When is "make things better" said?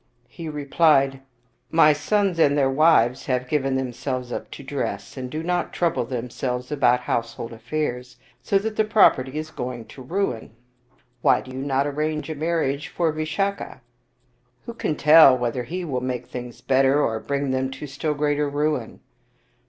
16.01-16.99